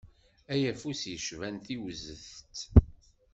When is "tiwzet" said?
1.65-2.27